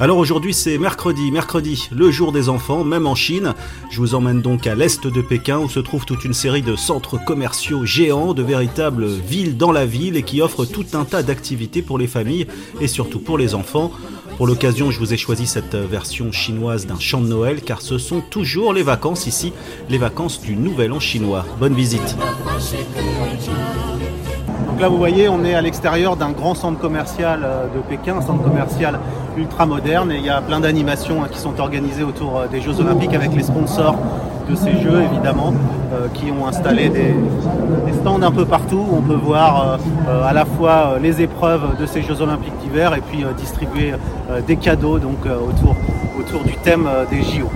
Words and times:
Alors 0.00 0.18
aujourd'hui 0.18 0.52
c'est 0.52 0.76
mercredi, 0.76 1.30
mercredi, 1.30 1.88
le 1.92 2.10
jour 2.10 2.32
des 2.32 2.48
enfants, 2.48 2.82
même 2.82 3.06
en 3.06 3.14
Chine. 3.14 3.54
Je 3.90 4.00
vous 4.00 4.16
emmène 4.16 4.42
donc 4.42 4.66
à 4.66 4.74
l'est 4.74 5.06
de 5.06 5.22
Pékin 5.22 5.60
où 5.60 5.68
se 5.68 5.78
trouve 5.78 6.04
toute 6.04 6.24
une 6.24 6.34
série 6.34 6.62
de 6.62 6.74
centres 6.74 7.16
commerciaux 7.24 7.84
géants, 7.84 8.34
de 8.34 8.42
véritables 8.42 9.06
villes 9.06 9.56
dans 9.56 9.70
la 9.70 9.86
ville 9.86 10.16
et 10.16 10.24
qui 10.24 10.42
offrent 10.42 10.64
tout 10.64 10.86
un 10.94 11.04
tas 11.04 11.22
d'activités 11.22 11.80
pour 11.80 11.96
les 11.96 12.08
familles 12.08 12.48
et 12.80 12.88
surtout 12.88 13.20
pour 13.20 13.38
les 13.38 13.54
enfants. 13.54 13.92
Pour 14.36 14.48
l'occasion, 14.48 14.90
je 14.90 14.98
vous 14.98 15.14
ai 15.14 15.16
choisi 15.16 15.46
cette 15.46 15.76
version 15.76 16.32
chinoise 16.32 16.86
d'un 16.86 16.98
chant 16.98 17.20
de 17.20 17.28
Noël 17.28 17.62
car 17.62 17.80
ce 17.80 17.98
sont 17.98 18.20
toujours 18.20 18.72
les 18.72 18.82
vacances 18.82 19.28
ici, 19.28 19.52
les 19.88 19.98
vacances 19.98 20.40
du 20.40 20.56
Nouvel 20.56 20.92
An 20.92 20.98
chinois. 20.98 21.46
Bonne 21.60 21.74
visite. 21.74 22.16
Donc 24.74 24.82
là, 24.82 24.88
vous 24.88 24.98
voyez, 24.98 25.28
on 25.28 25.44
est 25.44 25.54
à 25.54 25.60
l'extérieur 25.60 26.16
d'un 26.16 26.32
grand 26.32 26.56
centre 26.56 26.80
commercial 26.80 27.42
euh, 27.44 27.66
de 27.66 27.80
Pékin, 27.88 28.16
un 28.16 28.20
centre 28.20 28.42
commercial 28.42 28.98
ultra 29.36 29.66
moderne, 29.66 30.10
et 30.10 30.16
il 30.16 30.24
y 30.24 30.30
a 30.30 30.40
plein 30.40 30.58
d'animations 30.58 31.22
hein, 31.22 31.28
qui 31.30 31.38
sont 31.38 31.60
organisées 31.60 32.02
autour 32.02 32.40
euh, 32.40 32.46
des 32.48 32.60
Jeux 32.60 32.80
Olympiques 32.80 33.14
avec 33.14 33.32
les 33.36 33.44
sponsors 33.44 33.94
de 34.50 34.56
ces 34.56 34.72
Jeux, 34.80 35.00
évidemment, 35.12 35.54
euh, 35.92 36.08
qui 36.12 36.32
ont 36.32 36.44
installé 36.48 36.88
des, 36.88 37.14
stands 38.00 38.20
un 38.20 38.32
peu 38.32 38.46
partout 38.46 38.84
où 38.90 38.96
on 38.96 39.00
peut 39.00 39.14
voir 39.14 39.78
à 40.26 40.32
la 40.32 40.44
fois 40.44 40.96
les 41.00 41.22
épreuves 41.22 41.78
de 41.78 41.86
ces 41.86 42.02
Jeux 42.02 42.20
Olympiques 42.20 42.58
d'hiver 42.60 42.94
et 42.94 43.00
puis 43.00 43.24
distribuer 43.38 43.94
des 44.46 44.56
cadeaux 44.56 44.98
donc 44.98 45.18
autour, 45.24 45.76
autour 46.18 46.42
du 46.42 46.56
thème 46.56 46.88
des 47.10 47.22
JO. 47.22 47.48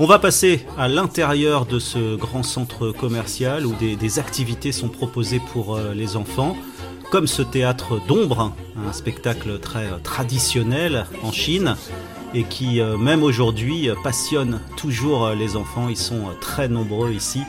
On 0.00 0.06
va 0.06 0.20
passer 0.20 0.64
à 0.78 0.86
l'intérieur 0.86 1.66
de 1.66 1.80
ce 1.80 2.14
grand 2.14 2.44
centre 2.44 2.92
commercial 2.92 3.66
où 3.66 3.74
des, 3.74 4.18
activités 4.20 4.70
sont 4.70 4.88
proposées 4.88 5.40
pour 5.52 5.74
euh, 5.74 5.92
les 5.92 6.16
enfants, 6.16 6.56
comme 7.10 7.26
ce 7.26 7.42
théâtre 7.42 8.00
d'ombre, 8.06 8.52
un 8.76 8.92
spectacle 8.92 9.58
très 9.58 9.86
euh, 9.86 9.98
traditionnel 10.00 11.06
en 11.24 11.32
Chine 11.32 11.74
et 12.32 12.44
qui, 12.44 12.80
euh, 12.80 12.96
même 12.96 13.24
aujourd'hui, 13.24 13.90
passionne 14.04 14.60
toujours 14.76 15.30
les 15.30 15.56
enfants. 15.56 15.88
Ils 15.88 15.96
sont 15.96 16.26
très 16.40 16.68
nombreux 16.68 17.10
ici 17.10 17.42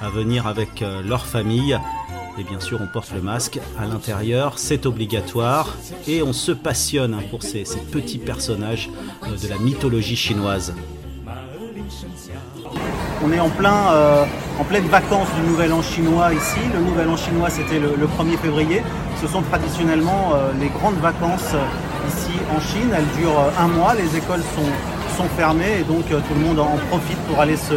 à 0.00 0.08
venir 0.08 0.46
avec 0.46 0.82
leur 1.04 1.26
famille. 1.26 1.78
Et 2.38 2.44
bien 2.44 2.60
sûr, 2.60 2.80
on 2.80 2.86
porte 2.86 3.12
le 3.12 3.20
masque 3.20 3.60
à 3.78 3.84
l'intérieur, 3.84 4.58
c'est 4.58 4.86
obligatoire. 4.86 5.76
Et 6.08 6.22
on 6.22 6.32
se 6.32 6.52
passionne 6.52 7.20
pour 7.30 7.42
ces 7.42 7.64
petits 7.92 8.16
personnages 8.16 8.88
de 9.22 9.48
la 9.48 9.58
mythologie 9.58 10.16
chinoise. 10.16 10.72
On 13.22 13.32
est 13.32 13.40
en, 13.40 13.50
euh, 13.92 14.24
pleine 14.68 14.86
vacances 14.88 15.28
du 15.36 15.48
Nouvel 15.48 15.72
An 15.72 15.82
chinois 15.82 16.32
ici. 16.32 16.60
Le 16.72 16.80
Nouvel 16.80 17.08
An 17.08 17.16
chinois, 17.16 17.50
c'était 17.50 17.78
le, 17.78 18.06
1er 18.06 18.38
février. 18.38 18.82
Ce 19.20 19.26
sont 19.26 19.42
traditionnellement 19.42 20.32
euh, 20.34 20.52
les 20.58 20.68
grandes 20.68 20.98
vacances 21.00 21.52
euh, 21.54 22.08
ici 22.08 22.32
en 22.54 22.60
Chine. 22.60 22.90
Elles 22.96 23.20
durent 23.20 23.50
un 23.58 23.68
mois. 23.68 23.94
Les 23.94 24.16
écoles 24.16 24.42
sont, 24.54 25.22
sont 25.22 25.28
fermées 25.36 25.80
et 25.80 25.84
donc 25.84 26.06
tout 26.06 26.34
le 26.34 26.40
monde 26.40 26.60
en 26.60 26.78
profite 26.88 27.18
pour 27.28 27.40
aller 27.40 27.56
se, 27.56 27.74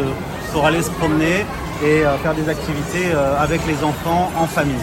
pour 0.54 0.66
aller 0.66 0.82
se 0.82 0.92
promener 0.92 1.46
et 1.84 2.04
faire 2.22 2.34
des 2.34 2.48
activités 2.48 3.12
avec 3.38 3.60
les 3.68 3.84
enfants 3.84 4.32
en 4.38 4.48
famille. 4.48 4.76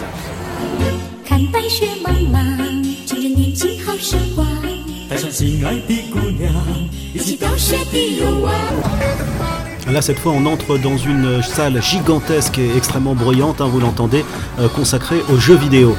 Là, 9.92 10.00
cette 10.02 10.20
fois, 10.20 10.32
on 10.32 10.46
entre 10.46 10.78
dans 10.78 10.96
une 10.96 11.42
salle 11.42 11.82
gigantesque 11.82 12.58
et 12.58 12.76
extrêmement 12.76 13.14
bruyante, 13.14 13.60
hein, 13.60 13.66
vous 13.66 13.80
l'entendez, 13.80 14.24
euh, 14.60 14.68
consacrée 14.68 15.20
aux 15.28 15.36
jeux 15.36 15.56
vidéo. 15.56 15.96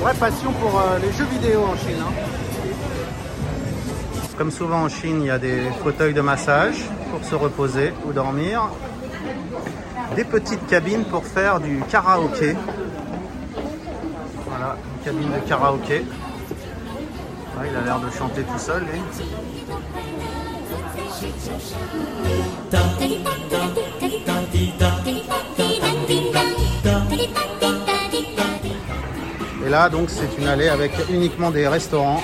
vraie 0.00 0.14
passion 0.14 0.52
pour 0.52 0.78
euh, 0.78 0.98
les 1.00 1.12
jeux 1.12 1.26
vidéo 1.32 1.64
en 1.64 1.76
Chine. 1.76 1.98
Hein. 2.00 2.12
Comme 4.36 4.50
souvent 4.50 4.82
en 4.82 4.88
Chine, 4.88 5.20
il 5.22 5.26
y 5.26 5.30
a 5.30 5.38
des 5.38 5.62
fauteuils 5.82 6.14
de 6.14 6.20
massage 6.20 6.84
pour 7.10 7.24
se 7.24 7.34
reposer 7.34 7.92
ou 8.06 8.12
dormir 8.12 8.70
des 10.16 10.24
petites 10.24 10.66
cabines 10.66 11.04
pour 11.04 11.24
faire 11.24 11.60
du 11.60 11.80
karaoké. 11.90 12.56
Voilà, 14.46 14.76
une 14.96 15.04
cabine 15.04 15.32
de 15.32 15.48
karaoké. 15.48 16.04
il 17.64 17.76
a 17.76 17.80
l'air 17.82 18.00
de 18.00 18.10
chanter 18.10 18.42
tout 18.42 18.58
seul. 18.58 18.84
Et 29.66 29.70
là, 29.70 29.88
donc, 29.88 30.08
c'est 30.08 30.38
une 30.38 30.48
allée 30.48 30.68
avec 30.68 30.92
uniquement 31.10 31.50
des 31.50 31.68
restaurants. 31.68 32.22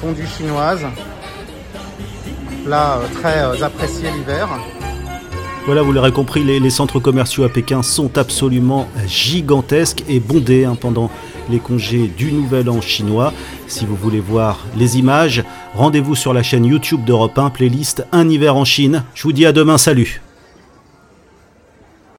Fondue 0.00 0.26
chinoise. 0.26 0.86
Là, 2.66 2.98
euh, 2.98 3.20
très 3.20 3.42
euh, 3.42 3.64
apprécié 3.64 4.10
l'hiver. 4.10 4.48
Voilà, 5.68 5.82
vous 5.82 5.92
l'aurez 5.92 6.12
compris, 6.12 6.44
les, 6.44 6.70
centres 6.70 6.98
commerciaux 6.98 7.44
à 7.44 7.50
Pékin 7.50 7.82
sont 7.82 8.16
absolument 8.16 8.88
gigantesques 9.06 10.02
et 10.08 10.18
bondés 10.18 10.64
hein, 10.64 10.78
pendant 10.80 11.10
les 11.50 11.58
congés 11.58 12.06
du 12.08 12.32
Nouvel 12.32 12.70
An 12.70 12.80
chinois. 12.80 13.34
Si 13.66 13.84
vous 13.84 13.94
voulez 13.94 14.20
voir 14.20 14.64
les 14.78 14.98
images, 14.98 15.44
rendez-vous 15.74 16.14
sur 16.14 16.32
la 16.32 16.42
chaîne 16.42 16.64
YouTube 16.64 17.04
d'Europe 17.04 17.38
1, 17.38 17.50
playlist 17.50 18.06
Un 18.12 18.30
hiver 18.30 18.56
en 18.56 18.64
Chine. 18.64 19.04
Je 19.14 19.24
vous 19.24 19.32
dis 19.34 19.44
à 19.44 19.52
demain, 19.52 19.76
salut 19.76 20.22